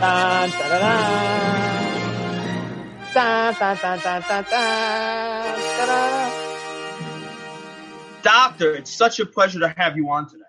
Dun, 0.00 0.50
da-da-da. 0.50 0.94
Dun, 3.12 3.54
dun, 3.58 3.76
dun, 3.82 3.98
dun, 3.98 4.22
dun, 4.22 4.44
dun, 4.44 5.58
da-da. 5.76 6.30
Doctor, 8.22 8.74
it's 8.76 8.92
such 8.92 9.18
a 9.18 9.26
pleasure 9.26 9.58
to 9.58 9.74
have 9.76 9.96
you 9.96 10.08
on 10.08 10.28
tonight. 10.28 10.44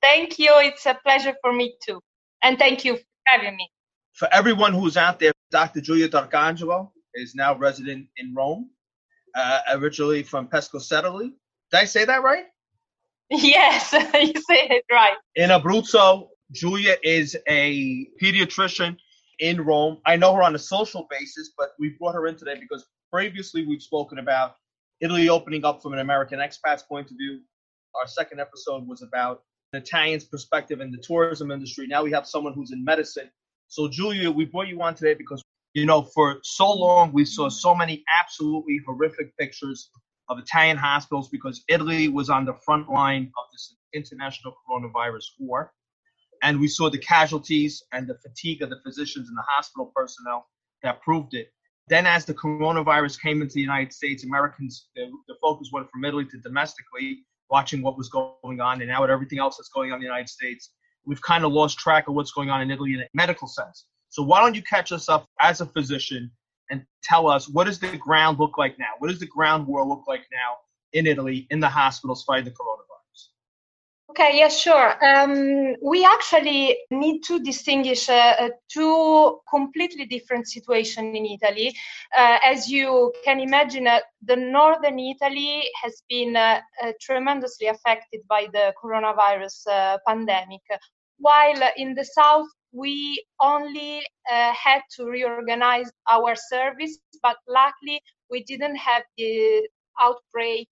Thank 0.00 0.38
you. 0.38 0.50
It's 0.60 0.86
a 0.86 0.94
pleasure 1.02 1.34
for 1.42 1.52
me 1.52 1.76
too. 1.84 2.00
And 2.42 2.58
thank 2.58 2.86
you 2.86 2.96
for 2.96 3.02
having 3.26 3.54
me. 3.54 3.68
For 4.12 4.28
everyone 4.32 4.72
who's 4.72 4.96
out 4.96 5.18
there, 5.18 5.32
Dr. 5.50 5.82
Giulia 5.82 6.08
D'Arcangelo 6.08 6.90
is 7.14 7.34
now 7.34 7.54
resident 7.56 8.08
in 8.16 8.34
Rome, 8.34 8.70
uh, 9.34 9.60
originally 9.72 10.22
from 10.22 10.48
Pescasseroli. 10.48 11.32
Did 11.70 11.80
I 11.80 11.84
say 11.84 12.06
that 12.06 12.22
right? 12.22 12.44
Yes, 13.30 13.92
you 14.14 14.40
say 14.48 14.68
it 14.70 14.84
right. 14.90 15.16
In 15.34 15.50
Abruzzo, 15.50 16.28
Giulia 16.54 16.96
is 17.02 17.36
a 17.48 18.06
pediatrician 18.22 18.96
in 19.40 19.60
Rome. 19.60 19.98
I 20.06 20.14
know 20.16 20.34
her 20.34 20.42
on 20.42 20.54
a 20.54 20.58
social 20.58 21.06
basis, 21.10 21.50
but 21.58 21.70
we 21.80 21.96
brought 21.98 22.14
her 22.14 22.28
in 22.28 22.36
today 22.36 22.54
because 22.60 22.86
previously 23.12 23.66
we've 23.66 23.82
spoken 23.82 24.20
about 24.20 24.54
Italy 25.00 25.28
opening 25.28 25.64
up 25.64 25.82
from 25.82 25.94
an 25.94 25.98
American 25.98 26.38
expat's 26.38 26.84
point 26.84 27.10
of 27.10 27.16
view. 27.16 27.40
Our 28.00 28.06
second 28.06 28.40
episode 28.40 28.86
was 28.86 29.02
about 29.02 29.42
an 29.72 29.82
Italian's 29.82 30.24
perspective 30.24 30.80
in 30.80 30.92
the 30.92 30.98
tourism 30.98 31.50
industry. 31.50 31.88
Now 31.88 32.04
we 32.04 32.12
have 32.12 32.26
someone 32.26 32.52
who's 32.54 32.70
in 32.70 32.84
medicine. 32.84 33.30
So, 33.66 33.88
Giulia, 33.88 34.30
we 34.30 34.44
brought 34.44 34.68
you 34.68 34.80
on 34.80 34.94
today 34.94 35.14
because, 35.14 35.42
you 35.72 35.86
know, 35.86 36.02
for 36.02 36.38
so 36.44 36.72
long 36.72 37.12
we 37.12 37.24
saw 37.24 37.48
so 37.48 37.74
many 37.74 38.04
absolutely 38.20 38.78
horrific 38.86 39.36
pictures 39.36 39.90
of 40.28 40.38
Italian 40.38 40.76
hospitals 40.76 41.28
because 41.28 41.64
Italy 41.68 42.06
was 42.06 42.30
on 42.30 42.44
the 42.44 42.54
front 42.64 42.88
line 42.88 43.32
of 43.36 43.44
this 43.52 43.74
international 43.92 44.54
coronavirus 44.68 45.24
war. 45.40 45.72
And 46.44 46.60
we 46.60 46.68
saw 46.68 46.90
the 46.90 46.98
casualties 46.98 47.82
and 47.92 48.06
the 48.06 48.18
fatigue 48.18 48.60
of 48.60 48.68
the 48.68 48.78
physicians 48.84 49.28
and 49.28 49.36
the 49.36 49.44
hospital 49.48 49.90
personnel 49.96 50.46
that 50.82 51.00
proved 51.00 51.32
it. 51.32 51.48
Then, 51.88 52.06
as 52.06 52.26
the 52.26 52.34
coronavirus 52.34 53.18
came 53.20 53.40
into 53.40 53.54
the 53.54 53.62
United 53.62 53.94
States, 53.94 54.24
Americans, 54.24 54.88
the, 54.94 55.10
the 55.26 55.36
focus 55.40 55.70
went 55.72 55.90
from 55.90 56.04
Italy 56.04 56.26
to 56.26 56.38
domestically, 56.38 57.24
watching 57.48 57.80
what 57.80 57.96
was 57.96 58.10
going 58.10 58.60
on, 58.60 58.82
and 58.82 58.90
now 58.90 59.00
with 59.00 59.10
everything 59.10 59.38
else 59.38 59.56
that's 59.56 59.70
going 59.70 59.90
on 59.90 59.96
in 59.96 60.00
the 60.00 60.06
United 60.06 60.28
States, 60.28 60.70
we've 61.06 61.20
kind 61.22 61.44
of 61.44 61.52
lost 61.52 61.78
track 61.78 62.08
of 62.08 62.14
what's 62.14 62.32
going 62.32 62.50
on 62.50 62.60
in 62.60 62.70
Italy 62.70 62.92
in 62.92 63.00
a 63.00 63.08
medical 63.14 63.48
sense. 63.48 63.86
So, 64.10 64.22
why 64.22 64.40
don't 64.40 64.54
you 64.54 64.62
catch 64.62 64.92
us 64.92 65.08
up 65.08 65.26
as 65.40 65.62
a 65.62 65.66
physician 65.66 66.30
and 66.70 66.84
tell 67.02 67.26
us 67.26 67.48
what 67.48 67.64
does 67.64 67.78
the 67.78 67.96
ground 67.96 68.38
look 68.38 68.58
like 68.58 68.78
now? 68.78 68.92
What 68.98 69.08
does 69.08 69.18
the 69.18 69.26
ground 69.26 69.66
war 69.66 69.86
look 69.86 70.04
like 70.06 70.26
now 70.30 70.56
in 70.92 71.06
Italy, 71.06 71.46
in 71.50 71.60
the 71.60 71.70
hospitals 71.70 72.22
fighting 72.24 72.44
the 72.44 72.50
coronavirus? 72.50 72.93
Okay, 74.16 74.36
yes, 74.36 74.60
sure. 74.60 74.94
Um, 75.04 75.74
we 75.82 76.04
actually 76.04 76.78
need 76.92 77.22
to 77.24 77.40
distinguish 77.40 78.08
uh, 78.08 78.34
uh, 78.38 78.48
two 78.72 79.40
completely 79.50 80.06
different 80.06 80.46
situations 80.46 81.16
in 81.16 81.26
Italy. 81.26 81.74
Uh, 82.16 82.38
as 82.44 82.68
you 82.68 83.12
can 83.24 83.40
imagine, 83.40 83.88
uh, 83.88 83.98
the 84.22 84.36
northern 84.36 85.00
Italy 85.00 85.68
has 85.82 86.00
been 86.08 86.36
uh, 86.36 86.60
uh, 86.80 86.92
tremendously 87.00 87.66
affected 87.66 88.20
by 88.28 88.46
the 88.52 88.72
coronavirus 88.80 89.66
pandemic, 90.06 90.62
while 91.18 91.68
in 91.76 91.96
the 91.96 92.04
south 92.04 92.46
we 92.70 93.20
only 93.40 94.00
had 94.28 94.82
to 94.94 95.06
reorganize 95.06 95.90
our 96.08 96.36
service, 96.36 97.00
but 97.20 97.36
luckily 97.48 98.00
we 98.30 98.44
didn't 98.44 98.76
have 98.76 99.02
the 99.18 99.68
outbreak 100.00 100.68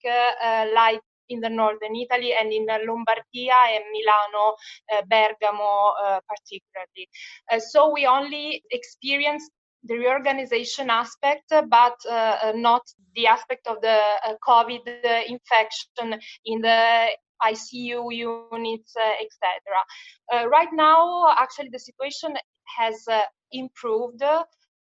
like 0.77 1.01
in 1.33 1.41
the 1.41 1.49
northern 1.49 1.95
Italy 1.97 2.35
and 2.39 2.53
in 2.53 2.67
Lombardia 2.67 3.59
and 3.75 3.85
Milano, 3.93 4.55
uh, 4.93 5.03
Bergamo 5.09 5.93
uh, 6.05 6.21
particularly. 6.29 7.09
Uh, 7.51 7.59
so 7.59 7.93
we 7.93 8.07
only 8.07 8.63
experienced 8.71 9.51
the 9.85 9.97
reorganization 9.97 10.91
aspect, 10.91 11.53
but 11.69 11.97
uh, 12.09 12.53
not 12.55 12.83
the 13.17 13.27
aspect 13.27 13.67
of 13.67 13.81
the 13.81 13.99
uh, 14.27 14.35
COVID 14.47 14.87
infection 15.27 16.21
in 16.45 16.61
the 16.61 17.09
ICU 17.43 18.15
units, 18.15 18.95
uh, 18.97 19.25
etc. 19.25 20.49
right 20.49 20.69
now, 20.73 21.35
actually, 21.37 21.69
the 21.73 21.79
situation 21.81 22.37
has 22.79 23.05
improved 23.51 24.23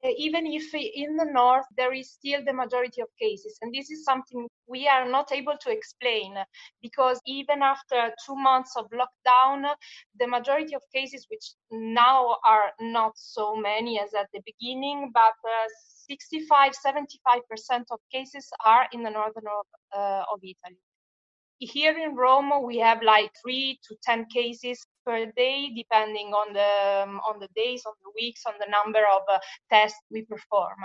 even 0.04 0.46
if 0.46 0.74
in 0.74 1.16
the 1.16 1.24
north 1.24 1.66
there 1.76 1.92
is 1.92 2.10
still 2.10 2.44
the 2.44 2.52
majority 2.52 3.00
of 3.00 3.08
cases. 3.20 3.58
And 3.62 3.72
this 3.74 3.90
is 3.90 4.04
something 4.04 4.48
we 4.66 4.88
are 4.88 5.08
not 5.08 5.32
able 5.32 5.56
to 5.60 5.70
explain 5.70 6.34
because 6.80 7.20
even 7.26 7.62
after 7.62 8.12
two 8.26 8.36
months 8.36 8.74
of 8.76 8.86
lockdown, 8.90 9.74
the 10.18 10.26
majority 10.26 10.74
of 10.74 10.82
cases, 10.94 11.26
which 11.30 11.52
now 11.70 12.36
are 12.44 12.72
not 12.80 13.12
so 13.16 13.54
many 13.54 14.00
as 14.00 14.12
at 14.14 14.28
the 14.32 14.40
beginning, 14.44 15.10
but 15.14 15.34
uh, 15.44 15.68
65 16.08 16.72
75% 16.84 17.84
of 17.90 18.00
cases 18.12 18.50
are 18.64 18.86
in 18.92 19.02
the 19.02 19.10
northern 19.10 19.44
of, 19.46 19.66
uh, 19.96 20.24
of 20.32 20.40
Italy 20.42 20.78
here 21.58 21.96
in 21.96 22.16
Rome, 22.16 22.50
we 22.64 22.78
have 22.78 23.02
like 23.02 23.30
three 23.40 23.78
to 23.88 23.96
10 24.02 24.26
cases 24.26 24.84
per 25.04 25.26
day, 25.36 25.70
depending 25.74 26.28
on 26.28 26.52
the, 26.52 27.02
um, 27.02 27.20
on 27.28 27.38
the 27.40 27.48
days, 27.54 27.82
on 27.86 27.94
the 28.02 28.10
weeks, 28.14 28.42
on 28.46 28.54
the 28.58 28.70
number 28.70 29.04
of 29.14 29.22
uh, 29.30 29.38
tests 29.70 29.98
we 30.10 30.22
perform. 30.22 30.78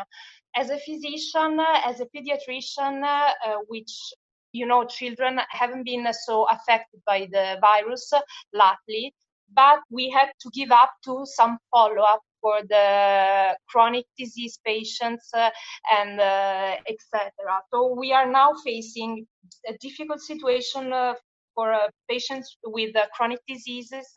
As 0.56 0.70
a 0.70 0.80
physician, 0.80 1.60
as 1.86 2.00
a 2.00 2.08
pediatrician, 2.16 3.04
uh, 3.04 3.58
which 3.68 4.14
you 4.54 4.66
know, 4.66 4.86
children 4.86 5.40
haven't 5.50 5.84
been 5.84 6.08
so 6.26 6.48
affected 6.50 7.02
by 7.06 7.28
the 7.32 7.58
virus, 7.62 8.12
lately, 8.54 9.14
but 9.54 9.80
we 9.90 10.10
had 10.10 10.30
to 10.42 10.50
give 10.54 10.72
up 10.72 10.92
to 11.06 11.26
some 11.26 11.58
follow-up 11.72 12.22
for 12.42 12.62
the 12.70 13.56
chronic 13.70 14.06
disease 14.18 14.60
patients 14.66 15.30
uh, 15.34 15.50
and 15.92 16.20
uh, 16.20 16.76
etc. 16.88 17.32
So 17.72 17.94
we 17.94 18.14
are 18.14 18.30
now 18.30 18.54
facing 18.64 19.26
a 19.68 19.74
difficult 19.80 20.22
situation 20.22 20.94
uh, 20.94 21.14
for 21.58 21.74
uh, 21.74 21.88
patients 22.08 22.58
with 22.66 22.96
uh, 22.96 23.08
chronic 23.16 23.40
diseases 23.48 24.08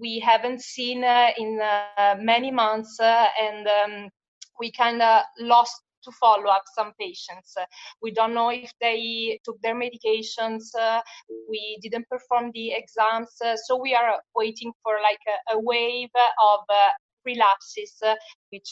we 0.00 0.18
haven't 0.18 0.60
seen 0.60 1.04
uh, 1.04 1.28
in 1.38 1.60
many 2.18 2.50
months 2.50 2.98
and 3.00 3.68
um, 3.68 4.10
we 4.58 4.72
kind 4.72 5.00
of 5.00 5.22
lost 5.38 5.76
to 6.02 6.10
follow 6.20 6.48
up 6.50 6.64
some 6.74 6.92
patients. 6.98 7.54
Uh, 7.56 7.64
we 8.02 8.10
don't 8.10 8.34
know 8.34 8.50
if 8.50 8.72
they 8.80 9.38
took 9.44 9.60
their 9.62 9.76
medications. 9.76 10.64
Uh, 10.76 11.00
we 11.48 11.78
didn't 11.80 12.08
perform 12.08 12.50
the 12.54 12.72
exams. 12.72 13.30
Uh, 13.44 13.54
so 13.66 13.80
we 13.80 13.94
are 13.94 14.20
waiting 14.34 14.72
for 14.82 14.94
like 15.00 15.20
a 15.52 15.58
wave 15.60 16.10
of 16.16 16.60
relapses, 17.24 17.94
which 18.50 18.70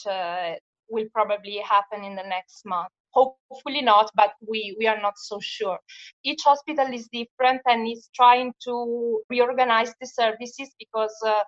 will 0.89 1.07
probably 1.13 1.57
happen 1.59 2.03
in 2.03 2.15
the 2.15 2.27
next 2.35 2.65
month 2.65 2.91
hopefully 3.13 3.81
not 3.81 4.09
but 4.15 4.31
we 4.47 4.75
we 4.79 4.87
are 4.87 5.01
not 5.01 5.13
so 5.17 5.39
sure 5.41 5.79
each 6.23 6.41
hospital 6.43 6.87
is 6.93 7.07
different 7.11 7.61
and 7.65 7.87
is 7.87 8.09
trying 8.15 8.53
to 8.63 9.21
reorganize 9.29 9.93
the 9.99 10.07
services 10.07 10.69
because 10.79 11.15
uh, 11.25 11.43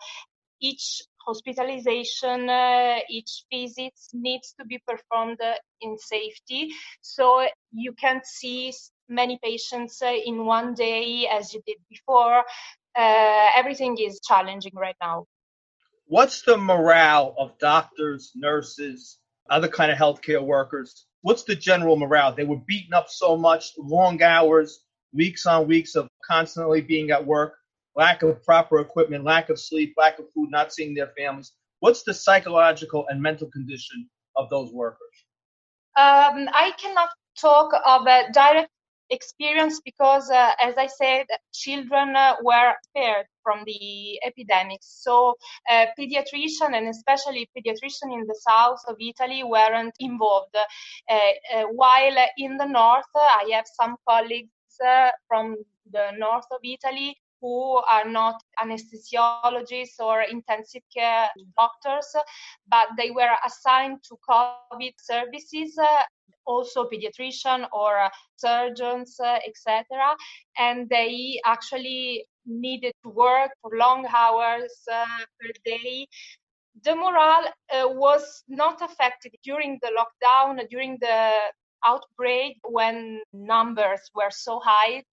each 0.64 1.04
hospitalization, 1.26 2.50
uh, 2.50 2.98
each 3.10 3.44
visit 3.52 3.94
needs 4.14 4.54
to 4.60 4.66
be 4.66 4.82
performed 4.88 5.40
uh, 5.42 5.54
in 5.82 5.98
safety. 5.98 6.70
So 7.02 7.46
you 7.72 7.94
can't 7.94 8.26
see 8.26 8.74
many 9.10 9.40
patients 9.44 10.02
uh, 10.02 10.14
in 10.26 10.46
one 10.46 10.74
day 10.74 11.28
as 11.32 11.54
you 11.54 11.62
did 11.68 11.78
before. 11.90 12.44
Uh, 12.96 13.50
everything 13.56 13.98
is 14.00 14.20
challenging 14.28 14.74
right 14.76 14.96
now. 15.02 15.26
What's 16.06 16.44
the 16.44 16.58
morale 16.58 17.34
of 17.38 17.58
doctors, 17.60 18.32
nurses, 18.36 19.18
other 19.50 19.68
kind 19.68 19.92
of 19.92 19.98
healthcare 19.98 20.44
workers? 20.44 21.06
What's 21.24 21.44
the 21.44 21.56
general 21.56 21.98
morale? 21.98 22.34
They 22.36 22.46
were 22.46 22.62
beaten 22.68 22.94
up 22.94 23.10
so 23.10 23.36
much, 23.36 23.72
long 23.78 24.22
hours, 24.22 24.84
weeks 25.14 25.46
on 25.46 25.68
weeks 25.68 25.96
of 25.96 26.08
constantly 26.28 26.82
being 26.82 27.12
at 27.12 27.26
work 27.26 27.56
lack 27.96 28.24
of 28.24 28.44
proper 28.44 28.80
equipment, 28.80 29.24
lack 29.24 29.50
of 29.50 29.60
sleep, 29.60 29.94
lack 29.98 30.20
of 30.20 30.26
food, 30.34 30.50
not 30.50 30.74
seeing 30.74 30.94
their 30.94 31.12
families. 31.18 31.52
What's 31.80 32.04
the 32.04 32.14
psychological 32.14 33.06
and 33.10 33.22
mental 33.22 33.50
condition 33.52 34.10
of 34.36 34.50
those 34.50 34.72
workers? 34.72 35.26
Um, 35.96 36.50
I 36.54 36.72
cannot 36.78 37.10
talk 37.40 37.74
of 37.86 38.08
a 38.08 38.32
direct 38.32 38.70
experience 39.10 39.82
because, 39.84 40.30
uh, 40.30 40.52
as 40.60 40.76
I 40.78 40.88
said, 40.88 41.26
children 41.54 42.16
uh, 42.16 42.36
were 42.44 42.74
spared 42.84 43.28
from 43.44 43.64
the 43.66 44.20
epidemics. 44.26 44.88
So, 45.04 45.36
uh, 45.70 45.86
pediatrician 45.98 46.76
and 46.76 46.88
especially 46.88 47.50
pediatrician 47.58 48.14
in 48.14 48.26
the 48.28 48.40
south 48.48 48.80
of 48.88 48.96
Italy 49.00 49.44
weren't 49.44 49.96
involved. 50.00 50.56
Uh, 50.56 51.16
uh, 51.54 51.64
while 51.74 52.18
in 52.38 52.58
the 52.58 52.66
north, 52.66 53.12
I 53.16 53.50
have 53.54 53.66
some 53.82 53.96
colleagues 54.08 54.50
uh, 54.86 55.10
from 55.28 55.58
the 55.92 56.12
north 56.18 56.46
of 56.52 56.60
Italy 56.64 57.18
who 57.42 57.76
are 57.92 58.08
not 58.10 58.42
anesthesiologists 58.64 60.00
or 60.00 60.22
intensive 60.22 60.82
care 60.96 61.28
doctors, 61.58 62.16
but 62.70 62.88
they 62.98 63.12
were 63.12 63.36
assigned 63.46 64.00
to 64.08 64.18
COVID 64.30 64.94
services, 64.98 65.78
uh, 65.78 66.04
also 66.46 66.88
pediatrician 66.90 67.68
or 67.74 68.10
surgeons, 68.36 69.20
uh, 69.20 69.40
etc. 69.48 70.16
And 70.58 70.90
they 70.90 71.40
actually 71.46 72.26
needed 72.46 72.94
to 73.04 73.10
work 73.10 73.52
for 73.62 73.72
long 73.78 74.06
hours 74.14 74.74
uh, 74.92 75.06
per 75.40 75.52
day 75.66 76.08
the 76.84 76.96
morale 76.96 77.46
uh, 77.72 77.88
was 77.88 78.44
not 78.48 78.82
affected 78.82 79.34
during 79.44 79.80
the 79.82 79.92
lockdown, 79.98 80.68
during 80.70 80.98
the 81.00 81.32
outbreak 81.86 82.58
when 82.64 83.22
numbers 83.34 84.02
were 84.16 84.32
so 84.32 84.60
high. 84.64 85.04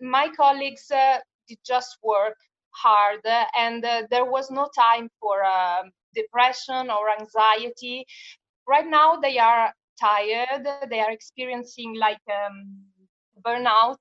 My 0.00 0.28
colleagues 0.36 0.90
uh, 0.90 1.18
did 1.48 1.58
just 1.64 1.98
work 2.02 2.36
hard 2.70 3.20
and 3.56 3.84
uh, 3.84 4.02
there 4.10 4.24
was 4.24 4.50
no 4.50 4.68
time 4.76 5.08
for 5.20 5.44
um, 5.44 5.90
depression 6.14 6.90
or 6.90 7.10
anxiety. 7.20 8.06
Right 8.66 8.86
now, 8.86 9.16
they 9.16 9.38
are 9.38 9.72
tired, 10.00 10.66
they 10.90 11.00
are 11.00 11.10
experiencing 11.10 11.96
like 11.98 12.20
um, 12.28 12.82
burnout, 13.44 13.98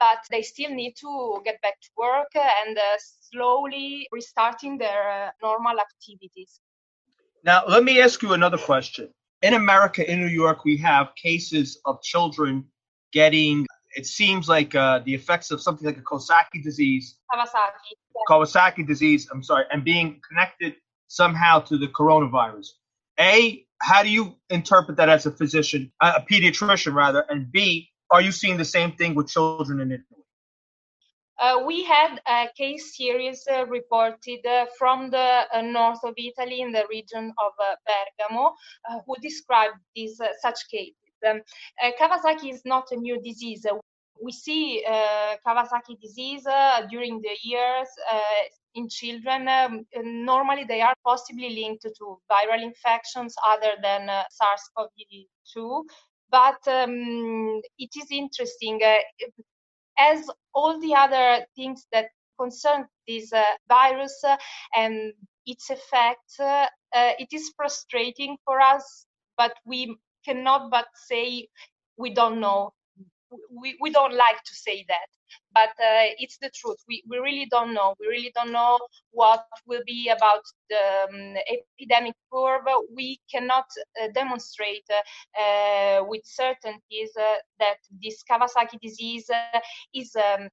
but 0.00 0.18
they 0.30 0.42
still 0.42 0.70
need 0.70 0.94
to 1.00 1.40
get 1.44 1.60
back 1.62 1.80
to 1.80 1.88
work 1.96 2.30
and 2.34 2.76
uh, 2.76 2.82
slowly 3.30 4.06
restarting 4.12 4.78
their 4.78 5.10
uh, 5.10 5.30
normal 5.42 5.76
activities. 5.78 6.60
Now, 7.44 7.64
let 7.66 7.84
me 7.84 8.00
ask 8.00 8.22
you 8.22 8.32
another 8.32 8.58
question. 8.58 9.08
In 9.42 9.54
America, 9.54 10.10
in 10.10 10.20
New 10.20 10.32
York, 10.42 10.64
we 10.64 10.76
have 10.78 11.14
cases 11.14 11.78
of 11.84 12.02
children 12.02 12.64
getting, 13.12 13.66
it 13.94 14.06
seems 14.06 14.48
like 14.48 14.74
uh, 14.74 15.00
the 15.04 15.14
effects 15.14 15.50
of 15.50 15.60
something 15.60 15.86
like 15.86 15.98
a 15.98 16.02
Kawasaki 16.02 16.62
disease. 16.62 17.16
Kawasaki. 17.32 17.92
Yeah. 17.92 18.22
Kawasaki 18.28 18.86
disease, 18.86 19.28
I'm 19.30 19.42
sorry, 19.42 19.64
and 19.70 19.84
being 19.84 20.20
connected 20.26 20.74
somehow 21.08 21.60
to 21.60 21.76
the 21.76 21.88
coronavirus. 21.88 22.68
A, 23.20 23.63
how 23.80 24.02
do 24.02 24.08
you 24.08 24.36
interpret 24.50 24.96
that 24.96 25.08
as 25.08 25.26
a 25.26 25.30
physician, 25.30 25.92
a 26.00 26.22
pediatrician 26.22 26.94
rather? 26.94 27.24
And 27.28 27.50
B, 27.50 27.90
are 28.10 28.20
you 28.20 28.32
seeing 28.32 28.56
the 28.56 28.64
same 28.64 28.92
thing 28.92 29.14
with 29.14 29.28
children 29.28 29.80
in 29.80 29.92
Italy? 29.92 30.24
Uh, 31.38 31.62
we 31.66 31.82
had 31.82 32.20
a 32.28 32.46
case 32.56 32.96
series 32.96 33.46
uh, 33.52 33.66
reported 33.66 34.46
uh, 34.46 34.66
from 34.78 35.10
the 35.10 35.42
uh, 35.52 35.60
north 35.62 35.98
of 36.04 36.14
Italy 36.16 36.60
in 36.60 36.70
the 36.70 36.84
region 36.88 37.32
of 37.44 37.52
uh, 37.58 37.74
Bergamo 37.86 38.54
uh, 38.88 39.00
who 39.04 39.16
described 39.20 39.74
these 39.96 40.20
such 40.40 40.68
cases. 40.70 40.94
Um, 41.28 41.40
Kawasaki 42.00 42.52
is 42.52 42.62
not 42.64 42.92
a 42.92 42.96
new 42.96 43.20
disease. 43.20 43.66
we 44.22 44.30
see 44.30 44.84
Kawasaki 45.44 45.98
disease 46.00 46.46
during 46.90 47.20
the 47.20 47.36
years 47.42 47.88
in 48.74 48.88
children. 48.88 49.48
Um, 49.48 49.86
normally, 50.02 50.64
they 50.64 50.80
are 50.80 50.94
possibly 51.04 51.50
linked 51.50 51.82
to 51.82 52.18
viral 52.30 52.62
infections 52.62 53.34
other 53.46 53.74
than 53.82 54.08
SARS-CoV-2 54.30 55.82
but 56.30 56.58
um, 56.66 57.60
it 57.78 57.90
is 57.96 58.06
interesting 58.10 58.80
uh, 58.84 58.98
as 59.98 60.28
all 60.52 60.80
the 60.80 60.94
other 60.94 61.46
things 61.54 61.86
that 61.92 62.06
concern 62.40 62.86
this 63.06 63.32
uh, 63.32 63.42
virus 63.68 64.22
uh, 64.26 64.36
and 64.76 65.12
its 65.46 65.70
effects, 65.70 66.40
uh, 66.40 66.66
uh, 66.94 67.12
it 67.18 67.28
is 67.32 67.52
frustrating 67.56 68.36
for 68.44 68.60
us, 68.60 69.06
but 69.36 69.54
we 69.64 69.96
cannot 70.24 70.70
but 70.70 70.86
say 71.08 71.48
we 71.96 72.12
don't 72.12 72.40
know. 72.40 72.72
We, 73.50 73.76
we 73.80 73.90
don't 73.90 74.14
like 74.14 74.42
to 74.44 74.54
say 74.54 74.84
that 74.88 75.08
but 75.52 75.70
uh, 75.70 76.10
it's 76.18 76.38
the 76.38 76.50
truth. 76.54 76.78
We, 76.88 77.02
we 77.08 77.18
really 77.18 77.46
don't 77.50 77.74
know. 77.74 77.94
We 78.00 78.06
really 78.08 78.32
don't 78.34 78.52
know 78.52 78.78
what 79.12 79.46
will 79.66 79.82
be 79.86 80.08
about 80.08 80.42
the 80.68 81.06
um, 81.08 81.36
epidemic 81.48 82.14
curve. 82.32 82.64
We 82.94 83.20
cannot 83.32 83.66
uh, 84.02 84.08
demonstrate 84.14 84.88
uh, 84.90 86.02
with 86.06 86.22
certainties 86.24 87.10
uh, 87.16 87.36
that 87.60 87.76
this 88.02 88.22
Kawasaki 88.28 88.80
disease 88.80 89.30
uh, 89.30 89.60
is 89.94 90.16
um, 90.16 90.48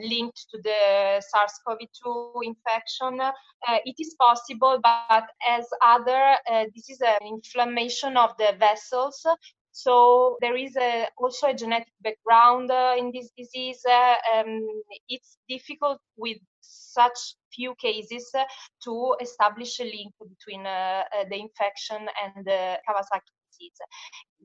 linked 0.00 0.46
to 0.50 0.58
the 0.62 1.20
SARS-CoV-2 1.20 2.32
infection. 2.42 3.20
Uh, 3.20 3.78
it 3.84 3.96
is 3.98 4.16
possible, 4.18 4.78
but 4.82 5.24
as 5.46 5.66
other, 5.82 6.36
this 6.74 6.88
is 6.88 7.00
an 7.00 7.26
inflammation 7.26 8.16
of 8.16 8.30
the 8.38 8.54
vessels 8.58 9.26
so 9.74 10.36
there 10.40 10.56
is 10.56 10.76
a, 10.76 11.08
also 11.18 11.48
a 11.48 11.54
genetic 11.54 11.92
background 12.00 12.70
uh, 12.70 12.94
in 12.96 13.10
this 13.10 13.30
disease. 13.36 13.80
Uh, 13.84 14.14
um, 14.32 14.64
it's 15.08 15.36
difficult 15.48 15.98
with 16.16 16.38
such 16.60 17.18
few 17.52 17.74
cases 17.74 18.30
uh, 18.38 18.44
to 18.84 19.16
establish 19.20 19.80
a 19.80 19.82
link 19.82 20.12
between 20.20 20.64
uh, 20.64 21.02
uh, 21.18 21.24
the 21.28 21.34
infection 21.34 22.06
and 22.22 22.44
the 22.46 22.78
Kawasaki 22.88 23.34
disease. 23.50 23.78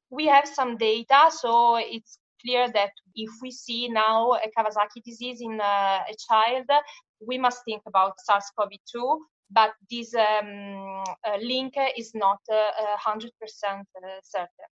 We 0.09 0.25
have 0.25 0.47
some 0.47 0.77
data, 0.77 1.29
so 1.29 1.75
it's 1.75 2.17
clear 2.41 2.67
that 2.71 2.93
if 3.13 3.29
we 3.39 3.51
see 3.51 3.87
now 3.87 4.33
a 4.33 4.49
Kawasaki 4.57 5.03
disease 5.05 5.41
in 5.41 5.61
uh, 5.61 5.99
a 6.09 6.15
child, 6.27 6.65
we 7.21 7.37
must 7.37 7.63
think 7.65 7.83
about 7.85 8.13
SARS-CoV-2 8.25 9.19
but 9.51 9.73
this 9.89 10.13
um, 10.13 11.03
uh, 11.25 11.37
link 11.41 11.73
is 11.97 12.11
not 12.13 12.37
uh, 12.51 12.97
100% 13.03 13.31
certain. 14.21 14.69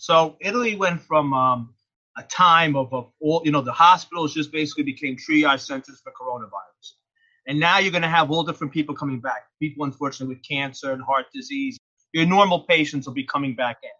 So 0.00 0.38
Italy 0.40 0.76
went 0.76 1.02
from 1.02 1.34
um, 1.34 1.74
a 2.16 2.22
time 2.22 2.74
of, 2.74 2.90
of 2.94 3.12
all, 3.20 3.42
you 3.44 3.52
know, 3.52 3.60
the 3.60 3.70
hospitals 3.70 4.32
just 4.32 4.50
basically 4.50 4.82
became 4.82 5.14
triage 5.14 5.60
centers 5.60 6.00
for 6.02 6.10
coronavirus. 6.18 6.92
And 7.46 7.60
now 7.60 7.76
you're 7.80 7.92
going 7.92 8.00
to 8.00 8.08
have 8.08 8.30
all 8.30 8.42
different 8.42 8.72
people 8.72 8.94
coming 8.94 9.20
back. 9.20 9.42
People, 9.60 9.84
unfortunately, 9.84 10.36
with 10.36 10.42
cancer 10.48 10.92
and 10.92 11.02
heart 11.02 11.26
disease. 11.34 11.76
Your 12.14 12.24
normal 12.24 12.60
patients 12.60 13.06
will 13.06 13.12
be 13.12 13.24
coming 13.24 13.54
back 13.54 13.76
in. 13.82 13.90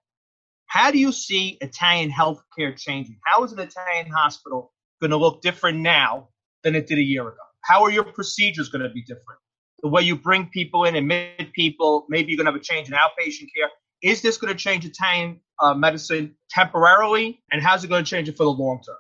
How 0.68 0.90
do 0.90 0.96
you 0.96 1.12
see 1.12 1.58
Italian 1.60 2.10
healthcare 2.10 2.74
changing? 2.74 3.18
How 3.26 3.44
is 3.44 3.52
an 3.52 3.58
Italian 3.58 4.10
hospital 4.10 4.72
going 5.02 5.10
to 5.10 5.18
look 5.18 5.42
different 5.42 5.80
now 5.80 6.30
than 6.64 6.74
it 6.76 6.86
did 6.86 6.96
a 6.96 7.02
year 7.02 7.28
ago? 7.28 7.36
How 7.60 7.82
are 7.82 7.90
your 7.90 8.04
procedures 8.04 8.70
going 8.70 8.84
to 8.84 8.88
be 8.88 9.02
different? 9.02 9.38
The 9.82 9.88
way 9.90 10.00
you 10.00 10.16
bring 10.16 10.46
people 10.46 10.84
in, 10.84 10.96
admit 10.96 11.52
people, 11.52 12.06
maybe 12.08 12.32
you're 12.32 12.42
going 12.42 12.46
to 12.46 12.52
have 12.52 12.60
a 12.60 12.64
change 12.64 12.88
in 12.88 12.94
outpatient 12.94 13.48
care. 13.54 13.68
Is 14.02 14.22
this 14.22 14.38
going 14.38 14.52
to 14.52 14.58
change 14.58 14.84
Italian 14.84 15.40
uh, 15.58 15.74
medicine 15.74 16.36
temporarily, 16.48 17.42
and 17.52 17.62
how's 17.62 17.84
it 17.84 17.88
going 17.88 18.04
to 18.04 18.10
change 18.10 18.28
it 18.28 18.36
for 18.36 18.44
the 18.44 18.50
long 18.50 18.80
term? 18.86 18.96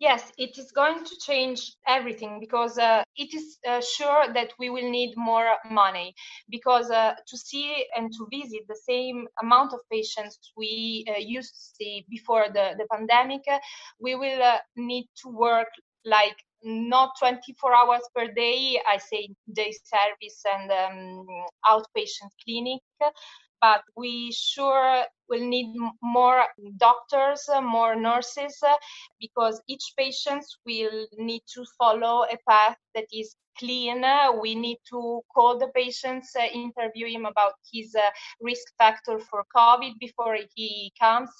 Yes, 0.00 0.32
it 0.36 0.58
is 0.58 0.72
going 0.72 1.04
to 1.04 1.16
change 1.24 1.76
everything 1.86 2.38
because 2.40 2.76
uh, 2.78 3.04
it 3.16 3.32
is 3.32 3.58
uh, 3.66 3.80
sure 3.80 4.26
that 4.34 4.52
we 4.58 4.68
will 4.68 4.90
need 4.90 5.14
more 5.16 5.54
money 5.70 6.14
because 6.50 6.90
uh, 6.90 7.14
to 7.26 7.38
see 7.38 7.86
and 7.96 8.12
to 8.12 8.26
visit 8.30 8.62
the 8.68 8.78
same 8.86 9.26
amount 9.40 9.72
of 9.72 9.80
patients 9.90 10.38
we 10.56 11.06
uh, 11.08 11.18
used 11.18 11.54
to 11.54 11.60
see 11.76 12.04
before 12.10 12.46
the, 12.52 12.74
the 12.76 12.86
pandemic, 12.92 13.44
we 14.00 14.14
will 14.14 14.42
uh, 14.42 14.58
need 14.76 15.08
to 15.22 15.28
work 15.28 15.68
like 16.04 16.36
not 16.64 17.10
24 17.18 17.74
hours 17.74 18.02
per 18.14 18.28
day, 18.32 18.80
I 18.88 18.98
say 18.98 19.28
day 19.52 19.72
service 19.72 20.42
and 20.50 20.70
um, 20.70 21.26
outpatient 21.66 22.30
clinic, 22.42 22.80
but 23.60 23.82
we 23.96 24.32
sure 24.32 25.04
will 25.28 25.46
need 25.46 25.74
more 26.02 26.44
doctors, 26.76 27.48
more 27.62 27.94
nurses, 27.94 28.62
because 29.20 29.60
each 29.68 29.94
patient 29.96 30.44
will 30.66 31.06
need 31.18 31.42
to 31.54 31.64
follow 31.78 32.24
a 32.24 32.36
path 32.48 32.76
that 32.94 33.06
is 33.12 33.36
clean. 33.58 34.04
We 34.40 34.54
need 34.54 34.78
to 34.90 35.22
call 35.34 35.58
the 35.58 35.68
patients, 35.68 36.34
uh, 36.36 36.46
interview 36.52 37.06
him 37.08 37.24
about 37.24 37.54
his 37.72 37.94
uh, 37.94 38.10
risk 38.40 38.66
factor 38.78 39.18
for 39.18 39.44
COVID 39.56 39.98
before 39.98 40.36
he 40.54 40.92
comes. 41.00 41.30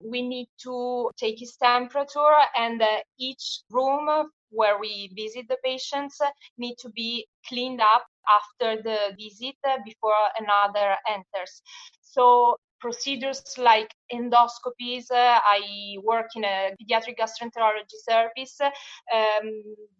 We 0.00 0.22
need 0.22 0.48
to 0.62 1.10
take 1.16 1.38
his 1.38 1.56
temperature, 1.56 2.36
and 2.56 2.80
uh, 2.82 3.00
each 3.18 3.62
room 3.70 4.30
where 4.54 4.78
we 4.78 5.10
visit 5.14 5.46
the 5.48 5.58
patients 5.64 6.18
need 6.58 6.76
to 6.78 6.88
be 6.90 7.26
cleaned 7.48 7.80
up 7.80 8.06
after 8.38 8.82
the 8.82 9.14
visit 9.18 9.56
before 9.84 10.24
another 10.38 10.96
enters. 11.08 11.62
So 12.00 12.56
procedures 12.84 13.42
like 13.56 13.90
endoscopies. 14.12 15.10
Uh, 15.10 15.40
I 15.56 15.96
work 16.02 16.28
in 16.36 16.44
a 16.44 16.70
pediatric 16.78 17.16
gastroenterology 17.18 17.98
service. 18.10 18.60
Um, 18.60 19.46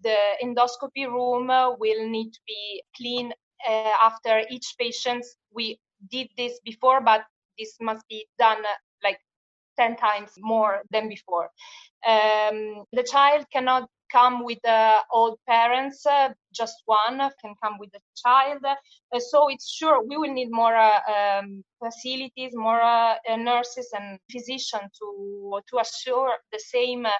the 0.02 0.18
endoscopy 0.42 1.06
room 1.06 1.48
will 1.78 2.08
need 2.08 2.30
to 2.32 2.40
be 2.46 2.82
clean 2.96 3.32
uh, 3.66 3.96
after 4.02 4.42
each 4.50 4.74
patient. 4.78 5.24
We 5.50 5.80
did 6.10 6.28
this 6.36 6.60
before, 6.64 7.00
but 7.00 7.22
this 7.58 7.74
must 7.80 8.06
be 8.08 8.26
done 8.38 8.62
like 9.02 9.18
10 9.78 9.96
times 9.96 10.32
more 10.38 10.82
than 10.90 11.08
before. 11.08 11.48
Um, 12.06 12.84
the 12.92 13.06
child 13.10 13.46
cannot 13.50 13.88
come 14.14 14.44
with 14.44 14.64
uh, 14.66 15.00
old 15.10 15.38
parents, 15.48 16.06
uh, 16.06 16.28
just 16.52 16.76
one 16.86 17.18
can 17.42 17.54
come 17.62 17.76
with 17.78 17.90
a 17.94 18.02
child. 18.24 18.62
Uh, 18.64 19.20
so 19.30 19.48
it's 19.48 19.68
sure 19.78 20.02
we 20.10 20.16
will 20.16 20.32
need 20.32 20.50
more 20.50 20.76
uh, 20.76 21.00
um, 21.16 21.64
facilities, 21.82 22.52
more 22.54 22.80
uh, 22.80 23.14
nurses 23.36 23.88
and 23.96 24.18
physicians 24.30 24.88
to 24.98 25.08
to 25.68 25.74
assure 25.84 26.32
the 26.52 26.62
same 26.74 27.04
uh, 27.06 27.10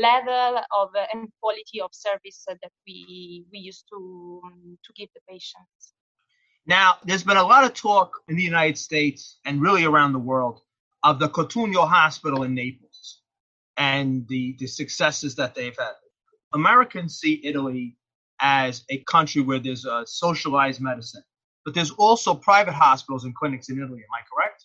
level 0.00 0.62
of 0.80 0.88
and 1.12 1.28
quality 1.40 1.78
of 1.80 1.90
service 1.92 2.44
that 2.48 2.72
we 2.86 3.44
we 3.52 3.58
used 3.70 3.84
to 3.92 4.40
um, 4.44 4.78
to 4.84 4.90
give 4.98 5.10
the 5.14 5.20
patients. 5.28 5.82
Now, 6.66 6.98
there's 7.04 7.24
been 7.24 7.38
a 7.38 7.50
lot 7.54 7.64
of 7.64 7.72
talk 7.72 8.10
in 8.28 8.36
the 8.36 8.42
United 8.54 8.76
States 8.76 9.38
and 9.46 9.62
really 9.62 9.84
around 9.84 10.12
the 10.12 10.26
world 10.32 10.60
of 11.02 11.18
the 11.18 11.28
Cotugno 11.28 11.88
Hospital 11.88 12.42
in 12.42 12.54
Naples 12.54 13.22
and 13.78 14.28
the, 14.28 14.54
the 14.58 14.66
successes 14.66 15.34
that 15.36 15.54
they've 15.54 15.78
had. 15.78 15.94
Americans 16.52 17.18
see 17.18 17.40
Italy 17.44 17.96
as 18.40 18.84
a 18.90 18.98
country 19.04 19.42
where 19.42 19.58
there's 19.58 19.84
a 19.84 20.04
socialized 20.06 20.80
medicine, 20.80 21.22
but 21.64 21.74
there's 21.74 21.90
also 21.92 22.34
private 22.34 22.74
hospitals 22.74 23.24
and 23.24 23.34
clinics 23.34 23.68
in 23.68 23.76
Italy. 23.76 24.00
Am 24.00 24.14
I 24.14 24.22
correct? 24.32 24.64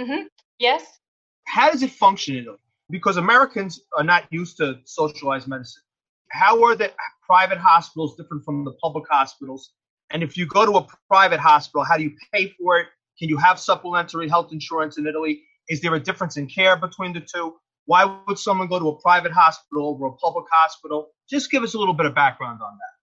Mm-hmm. 0.00 0.26
Yes. 0.58 0.98
How 1.44 1.70
does 1.70 1.82
it 1.82 1.90
function 1.90 2.36
in 2.36 2.42
Italy? 2.42 2.58
Because 2.90 3.16
Americans 3.16 3.80
are 3.96 4.04
not 4.04 4.24
used 4.30 4.58
to 4.58 4.78
socialized 4.84 5.48
medicine. 5.48 5.82
How 6.30 6.62
are 6.64 6.76
the 6.76 6.92
private 7.26 7.58
hospitals 7.58 8.16
different 8.16 8.44
from 8.44 8.64
the 8.64 8.72
public 8.82 9.04
hospitals? 9.10 9.72
And 10.10 10.22
if 10.22 10.36
you 10.36 10.46
go 10.46 10.66
to 10.66 10.72
a 10.78 10.86
private 11.08 11.40
hospital, 11.40 11.84
how 11.84 11.96
do 11.96 12.04
you 12.04 12.12
pay 12.32 12.54
for 12.58 12.78
it? 12.78 12.86
Can 13.18 13.28
you 13.28 13.36
have 13.38 13.58
supplementary 13.58 14.28
health 14.28 14.52
insurance 14.52 14.98
in 14.98 15.06
Italy? 15.06 15.42
Is 15.68 15.80
there 15.80 15.94
a 15.94 16.00
difference 16.00 16.36
in 16.36 16.46
care 16.46 16.76
between 16.76 17.12
the 17.12 17.20
two? 17.20 17.54
Why 17.92 18.04
would 18.26 18.38
someone 18.38 18.68
go 18.68 18.78
to 18.78 18.88
a 18.88 18.98
private 19.02 19.32
hospital 19.32 19.86
over 19.90 20.06
a 20.06 20.12
public 20.12 20.46
hospital? 20.50 21.10
Just 21.28 21.50
give 21.50 21.62
us 21.62 21.74
a 21.74 21.78
little 21.78 21.92
bit 21.92 22.06
of 22.06 22.14
background 22.14 22.60
on 22.62 22.74
that. 22.82 22.94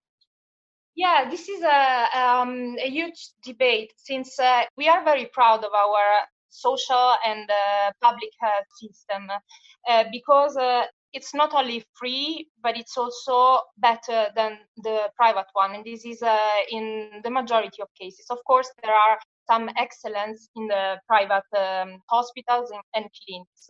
Yeah, 0.95 1.29
this 1.29 1.47
is 1.47 1.61
a, 1.61 2.07
um, 2.21 2.75
a 2.83 2.89
huge 2.89 3.21
debate 3.43 3.93
since 3.97 4.39
uh, 4.39 4.63
we 4.77 4.89
are 4.89 5.03
very 5.03 5.27
proud 5.31 5.63
of 5.63 5.71
our 5.83 6.05
social 6.49 7.13
and 7.23 7.47
uh, 7.51 7.91
public 8.01 8.31
health 8.41 8.65
system 8.81 9.29
uh, 9.87 10.05
because 10.11 10.57
uh, 10.57 10.85
it's 11.13 11.35
not 11.35 11.53
only 11.53 11.85
free 11.93 12.49
but 12.63 12.75
it's 12.75 12.97
also 12.97 13.61
better 13.77 14.29
than 14.35 14.57
the 14.77 15.11
private 15.15 15.49
one 15.53 15.75
and 15.75 15.85
this 15.85 16.03
is 16.03 16.23
uh, 16.23 16.37
in 16.71 17.21
the 17.23 17.29
majority 17.29 17.79
of 17.83 17.89
cases 17.93 18.25
of 18.31 18.39
course 18.47 18.71
there 18.81 18.95
are 18.95 19.19
some 19.49 19.69
excellence 19.77 20.49
in 20.55 20.67
the 20.67 20.97
private 21.07 21.49
um, 21.57 21.99
hospitals 22.09 22.71
and, 22.71 22.83
and 22.95 23.05
clinics 23.17 23.67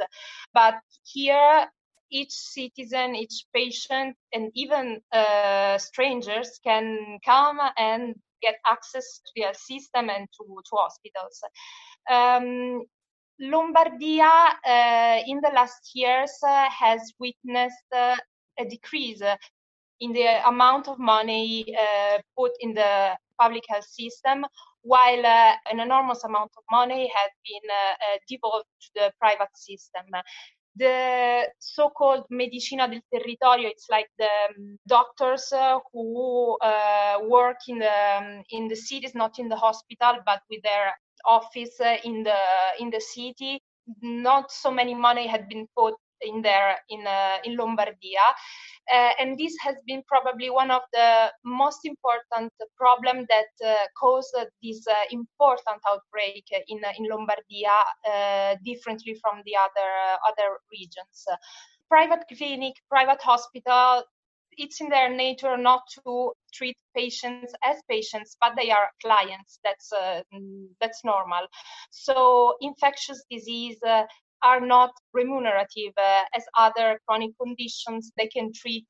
but 0.54 0.76
here 1.04 1.68
each 2.12 2.32
citizen, 2.32 3.16
each 3.16 3.46
patient, 3.54 4.16
and 4.34 4.52
even 4.56 5.00
uh, 5.12 5.78
strangers 5.78 6.60
can 6.64 7.20
come 7.26 7.60
and 7.78 8.16
get 8.42 8.56
access 8.70 9.22
to 9.26 9.32
the 9.36 9.54
system 9.54 10.10
and 10.10 10.28
to, 10.38 10.46
to 10.46 10.76
hospitals. 10.76 11.42
Um, 12.10 12.84
Lombardia 13.42 14.50
uh, 14.66 15.22
in 15.26 15.40
the 15.42 15.52
last 15.54 15.92
years 15.94 16.32
uh, 16.46 16.68
has 16.70 17.14
witnessed 17.20 17.94
uh, 17.96 18.16
a 18.60 18.66
decrease 18.66 19.22
in 20.02 20.14
the 20.14 20.48
amount 20.48 20.88
of 20.88 21.00
money 21.00 21.76
uh, 21.76 22.18
put 22.38 22.52
in 22.60 22.74
the 22.74 23.18
public 23.40 23.64
health 23.70 23.88
system, 23.88 24.46
while 24.84 25.26
uh, 25.26 25.54
an 25.72 25.80
enormous 25.80 26.24
amount 26.24 26.52
of 26.58 26.64
money 26.72 27.12
has 27.14 27.32
been 27.46 27.70
uh, 27.70 28.18
devoted 28.28 28.66
to 28.82 28.90
the 28.96 29.12
private 29.20 29.56
system. 29.56 30.06
The 30.76 31.50
so-called 31.60 32.26
medicina 32.30 32.88
del 32.88 33.02
territorio 33.12 33.68
it's 33.70 33.88
like 33.90 34.08
the 34.18 34.30
um, 34.50 34.78
doctors 34.88 35.52
uh, 35.52 35.80
who 35.92 36.58
uh, 36.62 37.18
work 37.28 37.58
in 37.68 37.80
the 37.80 38.18
um, 38.18 38.44
in 38.50 38.68
the 38.70 38.76
cities 38.76 39.14
not 39.14 39.40
in 39.40 39.50
the 39.50 39.58
hospital 39.58 40.20
but 40.26 40.42
with 40.50 40.62
their 40.62 40.94
office 41.26 41.80
uh, 41.82 41.98
in 42.04 42.24
the 42.24 42.40
in 42.80 42.90
the 42.92 43.02
city. 43.02 43.62
Not 44.02 44.52
so 44.52 44.70
many 44.72 44.94
money 44.94 45.26
had 45.28 45.50
been 45.50 45.68
put 45.76 45.96
in 46.22 46.42
there 46.42 46.78
in 46.90 47.06
uh, 47.06 47.38
in 47.44 47.58
Lombardia, 47.58 48.26
uh, 48.92 49.12
and 49.20 49.38
this 49.38 49.56
has 49.62 49.76
been 49.86 50.04
probably 50.08 50.50
one 50.50 50.72
of 50.72 50.82
the 50.94 51.32
most 51.44 51.80
important 51.86 52.52
problem 52.78 53.26
that 53.30 53.52
uh, 53.66 53.76
caused 54.00 54.36
this 54.64 54.86
important 55.12 55.82
outbreak 55.90 56.46
in 56.68 56.80
in 56.98 57.06
Lombardia, 57.10 57.76
differently 58.64 59.16
from 59.22 59.42
the 59.46 59.56
other 59.56 59.92
other 60.28 60.58
regions. 60.72 61.26
Private 61.90 62.24
clinic, 62.38 62.76
private 62.88 63.22
hospital, 63.22 64.04
it's 64.60 64.82
in 64.82 64.90
their 64.90 65.10
nature 65.10 65.58
not 65.58 65.82
to 65.94 66.34
treat 66.54 66.78
patients 66.96 67.54
as 67.64 67.78
patients, 67.90 68.36
but 68.42 68.54
they 68.56 68.72
are 68.72 68.90
clients. 69.02 69.60
That's 69.64 69.92
uh, 69.92 70.22
that's 70.80 71.04
normal. 71.04 71.48
So 71.92 72.56
infectious 72.62 73.24
disease 73.32 73.78
uh, 73.88 74.04
are 74.44 74.62
not 74.62 74.92
remunerative 75.14 75.94
uh, 75.98 76.24
as 76.36 76.44
other 76.58 77.00
chronic 77.08 77.32
conditions 77.42 78.12
they 78.18 78.28
can 78.28 78.52
treat. 78.54 78.88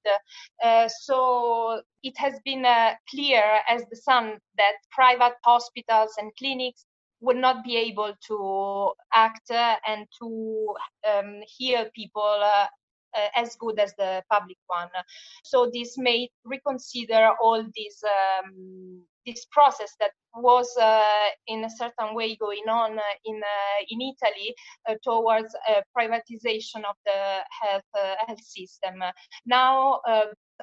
Uh, 0.63 0.87
so 1.01 1.81
it 2.03 2.17
has 2.17 2.39
been 2.45 2.65
uh, 2.65 2.93
clear 3.09 3.43
as 3.67 3.83
the 3.89 3.95
sun 3.95 4.37
that 4.57 4.73
private 4.91 5.35
hospitals 5.43 6.11
and 6.17 6.31
clinics 6.37 6.85
would 7.21 7.37
not 7.37 7.63
be 7.63 7.75
able 7.75 8.13
to 8.27 8.91
act 9.13 9.51
uh, 9.51 9.75
and 9.87 10.07
to 10.21 10.73
um, 11.09 11.41
heal 11.45 11.85
people 11.93 12.21
uh, 12.41 12.67
uh, 13.17 13.27
as 13.35 13.55
good 13.55 13.79
as 13.79 13.93
the 13.97 14.23
public 14.31 14.57
one. 14.67 14.89
So 15.43 15.69
this 15.73 15.97
may 15.97 16.29
reconsider 16.45 17.31
all 17.41 17.63
these 17.75 18.03
um, 18.03 19.03
this 19.29 19.45
process 19.51 19.91
that 19.99 20.11
was 20.35 20.69
uh, 20.77 21.29
in 21.47 21.63
a 21.63 21.69
certain 21.69 22.13
way 22.13 22.35
going 22.35 22.67
on 22.69 22.97
uh, 22.97 23.15
in 23.25 23.37
uh, 23.37 23.79
in 23.89 23.99
Italy 24.01 24.55
towards 25.03 25.55
privatization 25.97 26.81
of 26.91 26.95
the 27.05 27.19
health 27.61 27.91
health 28.27 28.43
system. 28.43 28.95
Now 29.45 30.01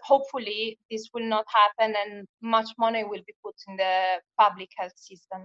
hopefully 0.02 0.78
this 0.90 1.08
will 1.14 1.26
not 1.26 1.46
happen 1.48 1.94
and 2.02 2.26
much 2.42 2.68
money 2.78 3.02
will 3.04 3.22
be 3.26 3.34
put 3.44 3.54
in 3.68 3.76
the 3.76 4.20
public 4.38 4.68
health 4.76 4.96
system. 4.96 5.42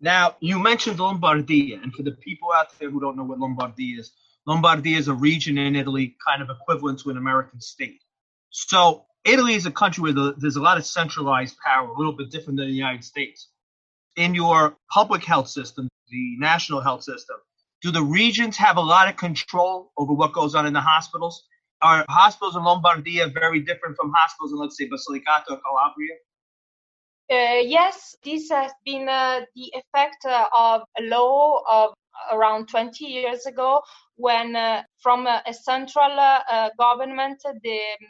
Now, 0.00 0.36
you 0.40 0.58
mentioned 0.58 0.98
Lombardia, 0.98 1.82
and 1.82 1.90
for 1.94 2.02
the 2.02 2.12
people 2.12 2.52
out 2.52 2.78
there 2.78 2.90
who 2.90 3.00
don't 3.00 3.16
know 3.16 3.24
what 3.24 3.38
Lombardia 3.38 4.00
is, 4.00 4.12
Lombardia 4.46 4.98
is 4.98 5.08
a 5.08 5.14
region 5.14 5.56
in 5.56 5.74
Italy, 5.74 6.16
kind 6.24 6.42
of 6.42 6.50
equivalent 6.50 7.00
to 7.00 7.10
an 7.10 7.16
American 7.16 7.60
state. 7.60 8.02
So 8.50 9.06
Italy 9.26 9.54
is 9.54 9.66
a 9.66 9.72
country 9.72 10.02
where 10.02 10.12
the, 10.12 10.34
there's 10.38 10.54
a 10.54 10.62
lot 10.62 10.78
of 10.78 10.86
centralized 10.86 11.56
power, 11.58 11.88
a 11.88 11.98
little 11.98 12.12
bit 12.12 12.30
different 12.30 12.58
than 12.58 12.68
the 12.68 12.74
United 12.74 13.02
States. 13.02 13.48
In 14.14 14.34
your 14.34 14.76
public 14.88 15.24
health 15.24 15.48
system, 15.48 15.88
the 16.08 16.36
national 16.38 16.80
health 16.80 17.02
system, 17.02 17.36
do 17.82 17.90
the 17.90 18.02
regions 18.02 18.56
have 18.56 18.76
a 18.76 18.80
lot 18.80 19.08
of 19.08 19.16
control 19.16 19.92
over 19.98 20.12
what 20.12 20.32
goes 20.32 20.54
on 20.54 20.64
in 20.64 20.72
the 20.72 20.80
hospitals? 20.80 21.44
Are 21.82 22.04
hospitals 22.08 22.54
in 22.54 22.62
Lombardia 22.62 23.34
very 23.34 23.60
different 23.60 23.96
from 23.96 24.12
hospitals 24.16 24.52
in, 24.52 24.58
let's 24.58 24.78
say, 24.78 24.88
Basilicata 24.88 25.50
or 25.50 25.60
Calabria? 25.60 26.14
Uh, 27.28 27.60
yes, 27.60 28.14
this 28.24 28.48
has 28.50 28.70
been 28.84 29.08
uh, 29.08 29.40
the 29.56 29.72
effect 29.74 30.24
uh, 30.24 30.46
of 30.56 30.82
a 30.98 31.02
law 31.02 31.62
of 31.68 31.94
around 32.32 32.68
20 32.68 33.04
years 33.04 33.44
ago 33.46 33.82
when 34.14 34.54
uh, 34.54 34.82
from 34.98 35.26
a, 35.26 35.42
a 35.46 35.52
central 35.52 36.12
uh, 36.18 36.70
government 36.78 37.42
the 37.62 37.78
uh, 37.78 38.06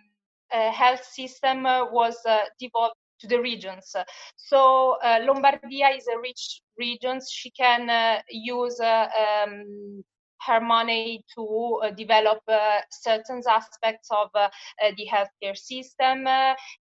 health 0.50 1.04
system 1.04 1.64
was 1.64 2.16
devolved 2.58 2.94
to 3.20 3.26
the 3.26 3.40
regions. 3.40 3.94
So 4.36 4.96
Lombardia 5.02 5.96
is 5.96 6.06
a 6.06 6.18
rich 6.18 6.60
region. 6.78 7.20
She 7.28 7.50
can 7.50 8.20
use 8.30 8.78
um, 8.80 10.04
her 10.46 10.60
money 10.60 11.24
to 11.34 11.80
uh, 11.82 11.90
develop 11.90 12.38
uh, 12.48 12.78
certain 12.90 13.42
aspects 13.48 14.08
of 14.10 14.28
uh, 14.34 14.48
the 14.96 15.06
healthcare 15.06 15.56
system. 15.56 16.26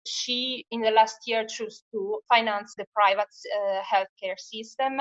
she, 0.06 0.66
in 0.72 0.82
the 0.82 0.92
last 0.92 1.18
year, 1.26 1.46
chose 1.46 1.84
to 1.92 2.20
finance 2.30 2.74
the 2.78 2.86
private 2.94 3.34
healthcare 3.84 4.38
system, 4.38 4.98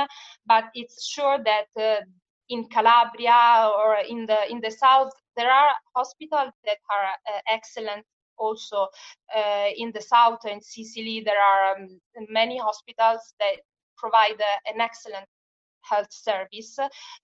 but 0.46 0.64
it's 0.74 1.06
sure 1.06 1.38
that 1.44 2.04
in 2.48 2.68
Calabria 2.68 3.70
or 3.78 3.96
in 4.08 4.26
the 4.26 4.38
in 4.50 4.60
the 4.60 4.70
south, 4.70 5.12
there 5.36 5.50
are 5.50 5.74
hospitals 5.96 6.52
that 6.64 6.78
are 6.90 7.06
uh, 7.34 7.40
excellent. 7.48 8.04
Also, 8.38 8.88
uh, 9.36 9.68
in 9.76 9.92
the 9.94 10.00
south 10.02 10.40
in 10.46 10.60
Sicily, 10.60 11.22
there 11.24 11.40
are 11.40 11.76
um, 11.76 12.00
many 12.28 12.58
hospitals 12.58 13.34
that 13.40 13.56
provide 13.96 14.40
uh, 14.40 14.72
an 14.72 14.80
excellent 14.80 15.26
health 15.82 16.12
service 16.12 16.78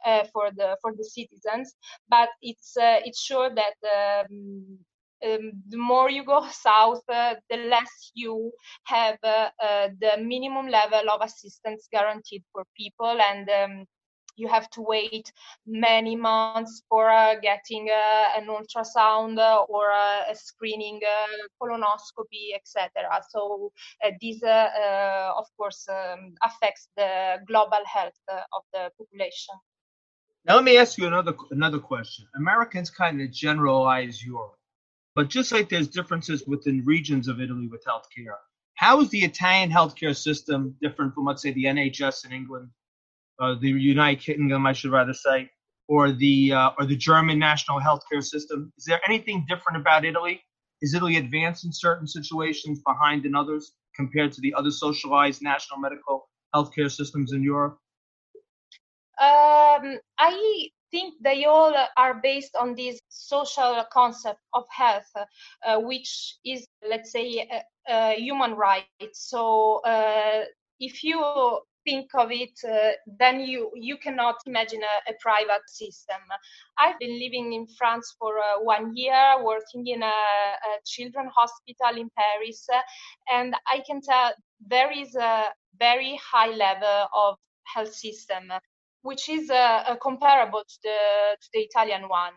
uh, 0.06 0.24
for 0.32 0.50
the 0.56 0.76
for 0.82 0.92
the 0.96 1.04
citizens. 1.04 1.74
But 2.08 2.28
it's 2.42 2.76
uh, 2.76 3.00
it's 3.04 3.20
sure 3.22 3.50
that. 3.54 3.76
Um, 4.28 4.78
um, 5.22 5.52
the 5.68 5.76
more 5.76 6.10
you 6.10 6.24
go 6.24 6.46
south, 6.50 7.02
uh, 7.08 7.34
the 7.50 7.56
less 7.58 8.10
you 8.14 8.52
have 8.84 9.18
uh, 9.22 9.50
the 10.00 10.16
minimum 10.18 10.68
level 10.68 11.10
of 11.10 11.20
assistance 11.22 11.88
guaranteed 11.92 12.42
for 12.52 12.64
people, 12.76 13.18
and 13.20 13.48
um, 13.50 13.86
you 14.40 14.48
have 14.48 14.68
to 14.70 14.80
wait 14.80 15.32
many 15.66 16.14
months 16.16 16.82
for 16.88 17.10
uh, 17.10 17.34
getting 17.48 17.88
uh, 17.90 18.38
an 18.38 18.46
ultrasound 18.56 19.38
uh, 19.38 19.62
or 19.74 19.90
a 19.90 20.34
screening 20.34 21.00
colonoscopy 21.60 22.44
etc 22.54 23.20
so 23.32 23.72
this 24.20 24.40
of 25.40 25.46
course 25.56 25.86
um, 25.88 26.34
affects 26.48 26.88
the 26.96 27.36
global 27.46 27.84
health 27.84 28.20
of 28.56 28.62
the 28.72 28.90
population. 28.98 29.54
Now 30.46 30.54
let 30.56 30.64
me 30.64 30.78
ask 30.78 30.96
you 30.98 31.06
another 31.06 31.34
another 31.50 31.78
question. 31.78 32.26
Americans 32.34 32.90
kind 32.90 33.20
of 33.20 33.30
generalize 33.30 34.24
europe 34.24 34.56
but 35.14 35.28
just 35.28 35.52
like 35.52 35.68
there's 35.68 35.88
differences 35.88 36.46
within 36.46 36.82
regions 36.84 37.28
of 37.28 37.40
italy 37.40 37.68
with 37.68 37.84
healthcare 37.84 38.36
how 38.74 39.00
is 39.00 39.08
the 39.10 39.20
italian 39.20 39.70
healthcare 39.70 40.16
system 40.16 40.74
different 40.80 41.14
from 41.14 41.24
let's 41.24 41.42
say 41.42 41.52
the 41.52 41.64
nhs 41.64 42.24
in 42.24 42.32
england 42.32 42.68
uh, 43.40 43.54
the 43.60 43.68
United 43.68 44.20
Kingdom, 44.22 44.66
I 44.66 44.72
should 44.72 44.92
rather 44.92 45.14
say, 45.14 45.50
or 45.88 46.12
the 46.12 46.52
uh, 46.52 46.70
or 46.78 46.86
the 46.86 46.96
German 46.96 47.38
national 47.38 47.80
healthcare 47.80 48.22
system? 48.22 48.72
Is 48.78 48.84
there 48.84 49.00
anything 49.08 49.44
different 49.48 49.80
about 49.80 50.04
Italy 50.04 50.42
Is 50.82 50.94
Italy 50.94 51.16
advanced 51.16 51.64
in 51.64 51.72
certain 51.72 52.06
situations, 52.06 52.80
behind 52.86 53.26
in 53.26 53.34
others, 53.34 53.72
compared 53.94 54.32
to 54.32 54.40
the 54.40 54.54
other 54.54 54.70
socialized 54.70 55.42
national 55.42 55.78
medical 55.78 56.28
healthcare 56.54 56.90
systems 56.90 57.32
in 57.32 57.42
Europe? 57.42 57.78
Um, 59.20 59.98
I 60.18 60.68
think 60.90 61.14
they 61.22 61.44
all 61.44 61.74
are 61.96 62.14
based 62.22 62.56
on 62.56 62.74
this 62.74 62.98
social 63.08 63.84
concept 63.92 64.40
of 64.54 64.64
health, 64.70 65.12
uh, 65.16 65.78
which 65.78 66.36
is, 66.44 66.66
let's 66.88 67.12
say, 67.12 67.46
a, 67.46 67.62
a 67.92 68.14
human 68.16 68.52
right. 68.54 68.86
So 69.12 69.80
uh, 69.84 70.44
if 70.78 71.04
you 71.04 71.20
think 71.84 72.10
of 72.14 72.30
it, 72.30 72.58
uh, 72.68 72.92
then 73.18 73.40
you 73.40 73.70
you 73.74 73.96
cannot 73.96 74.36
imagine 74.46 74.80
a, 74.82 75.10
a, 75.10 75.14
private 75.20 75.68
system. 75.68 76.20
I've 76.78 76.98
been 76.98 77.18
living 77.18 77.52
in 77.52 77.66
France 77.78 78.14
for 78.18 78.38
uh, 78.38 78.60
one 78.62 78.96
year, 78.96 79.42
working 79.42 79.86
in 79.86 80.02
a, 80.02 80.06
a 80.06 80.72
children 80.84 81.30
hospital 81.34 82.00
in 82.00 82.10
Paris, 82.16 82.66
uh, 82.72 82.80
and 83.32 83.54
I 83.66 83.82
can 83.86 84.00
tell 84.00 84.32
there 84.66 84.92
is 84.92 85.14
a 85.14 85.44
very 85.78 86.18
high 86.22 86.50
level 86.50 87.06
of 87.14 87.36
health 87.64 87.94
system, 87.94 88.52
which 89.02 89.28
is 89.28 89.50
uh, 89.50 89.96
comparable 90.02 90.62
to 90.66 90.78
the 90.82 91.36
to 91.40 91.48
the 91.52 91.60
Italian 91.60 92.08
one. 92.08 92.34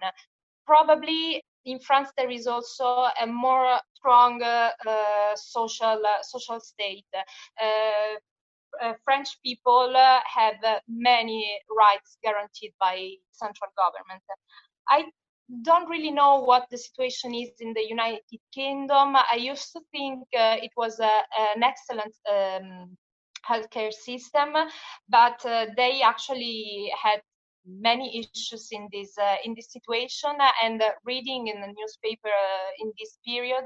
Probably 0.66 1.44
in 1.66 1.80
France 1.80 2.10
there 2.18 2.30
is 2.30 2.48
also 2.48 3.08
a 3.22 3.28
more 3.28 3.80
strong 3.96 4.42
uh, 4.42 4.72
social 5.36 6.02
social 6.22 6.60
state. 6.60 7.06
Uh, 8.82 8.86
uh, 8.86 8.94
French 9.04 9.30
people 9.44 9.94
uh, 9.96 10.20
have 10.26 10.56
uh, 10.64 10.80
many 10.88 11.60
rights 11.78 12.18
guaranteed 12.24 12.74
by 12.80 13.10
central 13.32 13.72
government. 13.78 14.22
I 14.90 15.06
don't 15.64 15.90
really 15.90 16.12
know 16.12 16.40
what 16.40 16.68
the 16.72 16.78
situation 16.78 17.34
is 17.34 17.52
in 17.60 17.74
the 17.74 17.86
United 17.88 18.40
Kingdom. 18.54 19.16
I 19.16 19.36
used 19.38 19.72
to 19.74 19.82
think 19.92 20.20
uh, 20.38 20.58
it 20.62 20.72
was 20.78 21.00
a, 21.00 21.22
an 21.56 21.64
excellent 21.64 22.16
um, 22.32 22.98
healthcare 23.48 23.92
system, 23.92 24.54
but 25.10 25.46
uh, 25.46 25.68
they 25.76 26.02
actually 26.02 26.92
had 27.02 27.22
many 27.66 28.20
issues 28.20 28.68
in 28.72 28.90
this 28.92 29.18
uh, 29.18 29.36
in 29.46 29.54
this 29.56 29.72
situation 29.72 30.32
and 30.64 30.84
reading 31.06 31.48
in 31.48 31.62
the 31.62 31.68
newspaper 31.68 32.36
in 32.80 32.92
this 33.00 33.18
period 33.26 33.64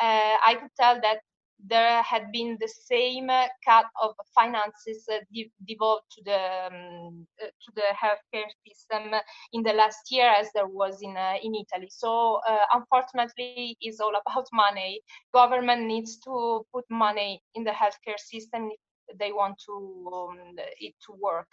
i 0.00 0.56
could 0.60 0.70
tell 0.78 1.00
that 1.00 1.18
there 1.66 2.02
had 2.02 2.30
been 2.30 2.56
the 2.60 2.68
same 2.68 3.28
cut 3.64 3.86
of 4.02 4.14
finances 4.34 5.06
uh, 5.12 5.18
devolved 5.66 6.04
to 6.12 6.22
the 6.24 6.66
um, 6.66 7.26
uh, 7.42 7.46
to 7.46 7.72
the 7.74 7.88
healthcare 8.02 8.48
system 8.66 9.14
in 9.52 9.62
the 9.62 9.72
last 9.72 10.10
year 10.10 10.28
as 10.28 10.48
there 10.54 10.66
was 10.66 11.00
in 11.02 11.16
uh, 11.16 11.34
in 11.42 11.54
Italy. 11.54 11.88
So 11.90 12.40
uh, 12.46 12.64
unfortunately, 12.74 13.76
it's 13.80 14.00
all 14.00 14.12
about 14.26 14.46
money. 14.52 15.00
Government 15.32 15.82
needs 15.86 16.18
to 16.20 16.64
put 16.72 16.84
money 16.90 17.40
in 17.54 17.64
the 17.64 17.70
healthcare 17.70 18.18
system 18.18 18.70
if 19.08 19.18
they 19.18 19.32
want 19.32 19.56
to 19.66 20.10
um, 20.14 20.38
it 20.78 20.94
to 21.06 21.14
work. 21.20 21.48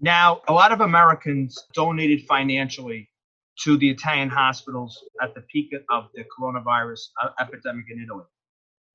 Now, 0.00 0.42
a 0.48 0.52
lot 0.52 0.72
of 0.72 0.80
Americans 0.80 1.56
donated 1.72 2.22
financially 2.26 3.08
to 3.60 3.76
the 3.76 3.88
Italian 3.88 4.28
hospitals 4.28 4.98
at 5.22 5.32
the 5.34 5.42
peak 5.42 5.70
of 5.88 6.04
the 6.14 6.24
coronavirus 6.36 7.00
uh, 7.22 7.28
epidemic 7.40 7.84
in 7.88 8.02
Italy 8.02 8.24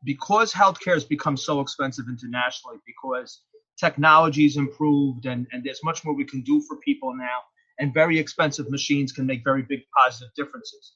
because 0.03 0.53
healthcare 0.53 0.94
has 0.94 1.03
become 1.03 1.38
so 1.38 1.60
expensive 1.60 2.06
internationally, 2.08 2.77
because 2.86 3.44
technology's 3.79 4.58
improved 4.58 5.25
and, 5.25 5.48
and 5.51 5.63
there's 5.63 5.84
much 5.84 6.03
more 6.03 6.13
we 6.13 6.25
can 6.25 6.41
do 6.41 6.62
for 6.62 6.77
people 6.77 7.15
now, 7.15 7.39
and 7.79 7.94
very 7.94 8.20
expensive 8.20 8.70
machines 8.70 9.12
can 9.12 9.25
make 9.25 9.44
very 9.44 9.63
big 9.63 9.82
positive 9.96 10.34
differences. 10.36 10.94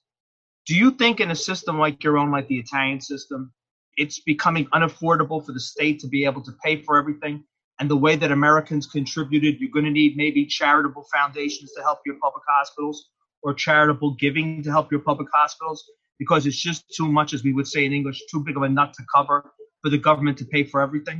Do 0.65 0.75
you 0.75 0.91
think 0.91 1.19
in 1.19 1.31
a 1.31 1.36
system 1.36 1.79
like 1.79 2.03
your 2.03 2.17
own, 2.17 2.31
like 2.31 2.48
the 2.48 2.60
Italian 2.60 3.01
system, 3.01 3.53
it's 3.98 4.19
becoming 4.19 4.65
unaffordable 4.67 5.45
for 5.45 5.51
the 5.51 5.60
state 5.60 6.00
to 6.00 6.07
be 6.07 6.25
able 6.25 6.41
to 6.41 6.51
pay 6.63 6.81
for 6.81 6.98
everything? 6.98 7.43
And 7.79 7.89
the 7.89 7.98
way 7.98 8.15
that 8.15 8.31
Americans 8.31 8.87
contributed, 8.87 9.59
you're 9.59 9.72
going 9.72 9.85
to 9.85 9.92
need 9.92 10.16
maybe 10.16 10.46
charitable 10.46 11.05
foundations 11.13 11.72
to 11.74 11.81
help 11.81 12.00
your 12.05 12.16
public 12.22 12.44
hospitals 12.48 13.09
or 13.42 13.53
charitable 13.53 14.16
giving 14.16 14.63
to 14.63 14.72
help 14.72 14.92
your 14.92 15.01
public 15.01 15.27
hospitals 15.33 15.83
because 16.24 16.42
it's 16.48 16.62
just 16.70 16.81
too 16.98 17.09
much, 17.20 17.29
as 17.36 17.42
we 17.48 17.53
would 17.57 17.70
say 17.74 17.81
in 17.88 17.94
English, 18.00 18.20
too 18.31 18.42
big 18.48 18.55
of 18.57 18.64
a 18.64 18.70
nut 18.77 18.92
to 18.98 19.03
cover 19.16 19.38
for 19.81 19.90
the 19.94 20.01
government 20.07 20.38
to 20.42 20.46
pay 20.46 20.64
for 20.72 20.79
everything? 20.88 21.20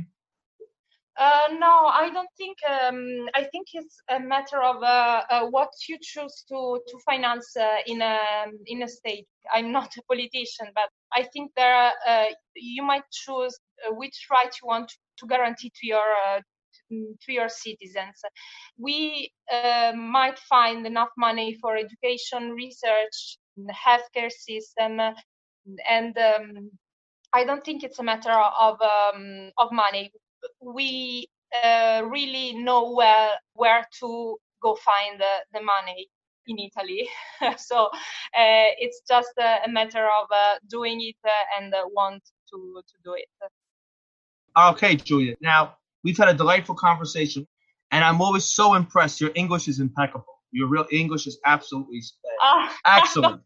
Uh, 1.16 1.48
no, 1.64 1.74
I 2.02 2.10
don't 2.12 2.34
think. 2.36 2.56
Um, 2.68 3.28
I 3.40 3.42
think 3.52 3.66
it's 3.72 3.96
a 4.08 4.18
matter 4.18 4.60
of 4.70 4.82
uh, 4.82 5.22
uh, 5.30 5.46
what 5.56 5.70
you 5.88 5.96
choose 6.02 6.36
to 6.48 6.58
to 6.88 6.94
finance 7.10 7.48
uh, 7.56 7.78
in 7.86 8.02
a 8.02 8.16
in 8.66 8.82
a 8.82 8.88
state. 8.88 9.26
I'm 9.54 9.70
not 9.70 9.90
a 9.96 10.02
politician, 10.12 10.68
but 10.74 10.88
I 11.18 11.22
think 11.32 11.52
there 11.56 11.74
are, 11.84 11.92
uh, 12.12 12.30
you 12.56 12.82
might 12.82 13.06
choose 13.12 13.54
uh, 13.86 13.94
which 14.00 14.18
right 14.34 14.52
you 14.60 14.66
want 14.66 14.88
to 15.18 15.26
guarantee 15.26 15.70
to 15.78 15.86
your 15.86 16.08
to 17.24 17.30
your 17.38 17.48
citizens. 17.48 18.18
We 18.86 19.30
might 20.18 20.38
find 20.54 20.84
enough 20.84 21.12
money 21.16 21.56
for 21.60 21.76
education, 21.76 22.42
research, 22.64 23.16
healthcare 23.58 24.30
system, 24.30 25.00
and 25.88 26.18
um, 26.18 26.70
I 27.32 27.44
don't 27.44 27.64
think 27.64 27.82
it's 27.82 27.98
a 27.98 28.02
matter 28.02 28.30
of 28.32 28.78
um, 28.80 29.50
of 29.58 29.72
money. 29.72 30.12
We 30.60 31.28
uh, 31.62 32.02
really 32.10 32.54
know 32.54 32.92
where 32.92 33.30
where 33.54 33.86
to 34.00 34.36
go 34.62 34.76
find 34.76 35.20
the, 35.20 35.34
the 35.52 35.62
money 35.62 36.08
in 36.46 36.58
Italy. 36.58 37.08
so 37.58 37.86
uh, 37.86 38.70
it's 38.78 39.02
just 39.08 39.32
a, 39.38 39.58
a 39.66 39.68
matter 39.68 40.04
of 40.04 40.26
uh, 40.30 40.54
doing 40.68 41.00
it 41.00 41.16
uh, 41.24 41.30
and 41.58 41.74
uh, 41.74 41.82
want 41.92 42.22
to 42.50 42.82
to 42.86 42.94
do 43.04 43.14
it. 43.14 43.28
Okay, 44.56 44.96
Giulia. 44.96 45.34
Now 45.40 45.76
we've 46.02 46.16
had 46.16 46.28
a 46.28 46.34
delightful 46.34 46.74
conversation, 46.74 47.46
and 47.90 48.04
I'm 48.04 48.20
always 48.20 48.44
so 48.44 48.74
impressed. 48.74 49.20
Your 49.20 49.32
English 49.34 49.68
is 49.68 49.80
impeccable. 49.80 50.33
Your 50.54 50.68
real 50.68 50.86
English 50.92 51.26
is 51.26 51.38
absolutely 51.44 52.00
uh, 52.40 52.68
excellent. 52.86 53.42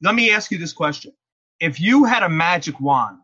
Let 0.00 0.14
me 0.14 0.30
ask 0.30 0.52
you 0.52 0.58
this 0.58 0.72
question. 0.72 1.12
If 1.58 1.80
you 1.80 2.04
had 2.04 2.22
a 2.22 2.28
magic 2.28 2.78
wand 2.80 3.18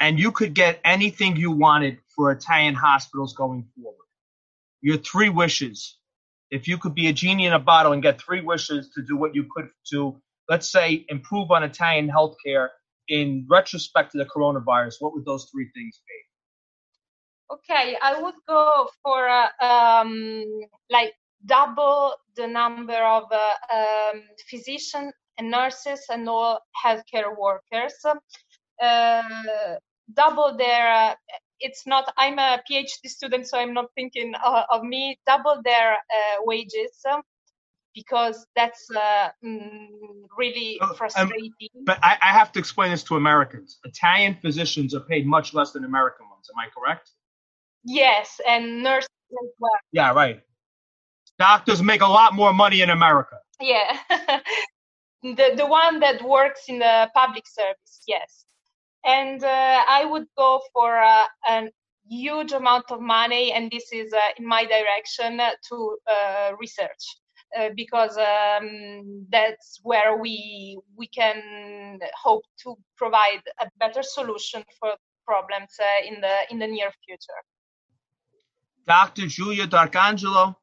and 0.00 0.20
you 0.20 0.32
could 0.32 0.52
get 0.52 0.78
anything 0.84 1.36
you 1.36 1.50
wanted 1.50 1.98
for 2.14 2.30
Italian 2.30 2.74
hospitals 2.74 3.32
going 3.32 3.66
forward, 3.74 3.96
your 4.82 4.98
three 4.98 5.30
wishes, 5.30 5.96
if 6.50 6.68
you 6.68 6.76
could 6.76 6.94
be 6.94 7.08
a 7.08 7.12
genie 7.12 7.46
in 7.46 7.54
a 7.54 7.58
bottle 7.58 7.92
and 7.92 8.02
get 8.02 8.20
three 8.20 8.42
wishes 8.42 8.90
to 8.94 9.02
do 9.02 9.16
what 9.16 9.34
you 9.34 9.46
could 9.50 9.70
to, 9.90 10.20
let's 10.50 10.70
say, 10.70 11.06
improve 11.08 11.50
on 11.50 11.62
Italian 11.62 12.10
healthcare 12.10 12.68
in 13.08 13.46
retrospect 13.48 14.12
to 14.12 14.18
the 14.18 14.26
coronavirus, 14.26 14.96
what 15.00 15.14
would 15.14 15.24
those 15.24 15.48
three 15.50 15.70
things 15.74 16.02
be? 16.06 17.54
Okay, 17.54 17.96
I 18.02 18.20
would 18.20 18.34
go 18.46 18.88
for 19.02 19.28
uh, 19.28 19.48
um, 19.60 20.44
like 20.90 21.14
double 21.46 22.14
the 22.36 22.46
number 22.46 23.02
of 23.04 23.24
uh, 23.30 23.74
um, 23.74 24.22
physicians 24.48 25.12
and 25.38 25.50
nurses 25.50 26.00
and 26.10 26.28
all 26.28 26.60
healthcare 26.84 27.36
workers. 27.36 27.94
Uh, 28.80 29.22
double 30.14 30.56
their, 30.56 30.92
uh, 30.92 31.14
it's 31.60 31.86
not, 31.86 32.12
I'm 32.16 32.38
a 32.38 32.60
PhD 32.68 33.06
student, 33.06 33.46
so 33.46 33.58
I'm 33.58 33.72
not 33.72 33.86
thinking 33.94 34.34
uh, 34.44 34.64
of 34.70 34.82
me, 34.82 35.18
double 35.26 35.60
their 35.64 35.94
uh, 35.94 36.36
wages 36.40 37.04
because 37.94 38.46
that's 38.56 38.88
uh, 38.90 39.28
mm, 39.44 39.86
really 40.36 40.80
um, 40.80 40.94
frustrating. 40.94 41.52
Um, 41.76 41.84
but 41.84 41.98
I, 42.02 42.16
I, 42.22 42.32
have 42.32 42.50
to 42.52 42.58
explain 42.58 42.90
this 42.90 43.02
to 43.04 43.16
Americans. 43.16 43.78
Italian 43.84 44.36
physicians 44.40 44.94
are 44.94 45.00
paid 45.00 45.26
much 45.26 45.52
less 45.52 45.72
than 45.72 45.84
American 45.84 46.28
ones. 46.30 46.48
Am 46.50 46.58
I 46.58 46.68
correct? 46.76 47.10
Yes, 47.84 48.40
and 48.48 48.82
nurses 48.82 49.08
as 49.32 49.50
well. 49.58 49.70
Yeah, 49.92 50.12
right. 50.12 50.40
Doctors 51.38 51.82
make 51.82 52.02
a 52.02 52.06
lot 52.06 52.34
more 52.34 52.52
money 52.52 52.82
in 52.82 52.90
America. 52.90 53.36
Yeah. 53.60 53.98
the, 55.22 55.54
the 55.56 55.66
one 55.66 56.00
that 56.00 56.22
works 56.22 56.62
in 56.68 56.78
the 56.78 57.10
public 57.14 57.46
service, 57.46 58.02
yes. 58.06 58.44
And 59.04 59.42
uh, 59.42 59.82
I 59.88 60.04
would 60.04 60.26
go 60.36 60.60
for 60.72 61.00
uh, 61.00 61.26
a 61.48 61.68
huge 62.08 62.52
amount 62.52 62.90
of 62.90 63.00
money, 63.00 63.52
and 63.52 63.70
this 63.70 63.92
is 63.92 64.12
uh, 64.12 64.18
in 64.38 64.46
my 64.46 64.64
direction 64.64 65.40
to 65.68 65.96
uh, 66.10 66.52
research. 66.58 67.04
Uh, 67.54 67.68
because 67.76 68.16
um, 68.16 69.26
that's 69.28 69.78
where 69.82 70.16
we 70.16 70.78
we 70.96 71.06
can 71.08 71.98
hope 72.14 72.44
to 72.56 72.74
provide 72.96 73.42
a 73.60 73.66
better 73.78 74.02
solution 74.02 74.64
for 74.80 74.94
problems 75.26 75.76
uh, 75.78 76.06
in 76.06 76.18
the 76.22 76.34
in 76.50 76.58
the 76.58 76.66
near 76.66 76.90
future. 77.04 77.40
Dr. 78.86 79.26
Giulia 79.26 79.66
D'Arcangelo, 79.66 80.56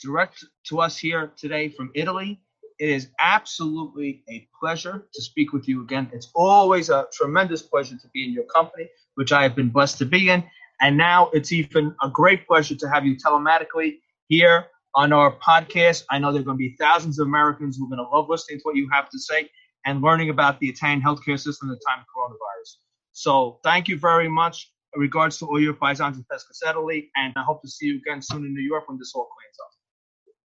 direct 0.00 0.44
to 0.66 0.80
us 0.80 0.96
here 0.96 1.32
today 1.36 1.68
from 1.68 1.90
Italy. 1.94 2.40
It 2.78 2.88
is 2.88 3.08
absolutely 3.20 4.22
a 4.30 4.48
pleasure 4.58 5.06
to 5.12 5.22
speak 5.22 5.52
with 5.52 5.68
you 5.68 5.82
again. 5.82 6.10
It's 6.12 6.30
always 6.34 6.88
a 6.88 7.06
tremendous 7.12 7.62
pleasure 7.62 7.96
to 7.96 8.08
be 8.14 8.24
in 8.24 8.32
your 8.32 8.44
company, 8.44 8.88
which 9.16 9.32
I 9.32 9.42
have 9.42 9.54
been 9.54 9.68
blessed 9.68 9.98
to 9.98 10.06
be 10.06 10.30
in. 10.30 10.42
And 10.80 10.96
now 10.96 11.28
it's 11.34 11.52
even 11.52 11.94
a 12.02 12.08
great 12.08 12.46
pleasure 12.46 12.74
to 12.74 12.88
have 12.88 13.04
you 13.04 13.16
telematically 13.16 13.98
here 14.28 14.66
on 14.94 15.12
our 15.12 15.36
podcast. 15.36 16.04
I 16.10 16.18
know 16.18 16.32
there 16.32 16.40
are 16.40 16.44
going 16.44 16.56
to 16.56 16.68
be 16.68 16.74
thousands 16.80 17.18
of 17.18 17.26
Americans 17.26 17.76
who 17.76 17.84
are 17.84 17.94
going 17.94 18.04
to 18.04 18.16
love 18.16 18.28
listening 18.30 18.60
to 18.60 18.62
what 18.62 18.76
you 18.76 18.88
have 18.90 19.10
to 19.10 19.18
say 19.18 19.48
and 19.84 20.00
learning 20.00 20.30
about 20.30 20.58
the 20.60 20.68
Italian 20.68 21.02
healthcare 21.02 21.38
system 21.38 21.68
in 21.68 21.74
the 21.74 21.80
time 21.86 22.00
of 22.00 22.06
coronavirus. 22.16 22.76
So 23.12 23.60
thank 23.62 23.88
you 23.88 23.98
very 23.98 24.28
much. 24.28 24.72
In 24.94 25.00
regards 25.00 25.38
to 25.38 25.46
all 25.46 25.60
your 25.60 25.74
paisans 25.74 26.14
and 26.14 26.24
pescatari, 26.26 27.08
and 27.14 27.32
I 27.36 27.42
hope 27.42 27.62
to 27.62 27.68
see 27.68 27.86
you 27.86 27.98
again 27.98 28.20
soon 28.22 28.44
in 28.44 28.54
New 28.54 28.62
York 28.62 28.88
when 28.88 28.98
this 28.98 29.12
all 29.14 29.28
cleans 29.36 29.56
up. 29.62 29.79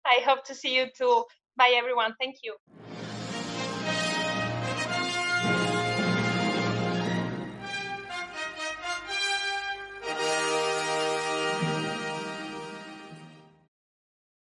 I 0.07 0.21
hope 0.25 0.45
to 0.47 0.55
see 0.55 0.75
you 0.75 0.87
too. 0.97 1.25
Bye, 1.57 1.75
everyone. 1.77 2.14
Thank 2.21 2.37
you. 2.43 2.57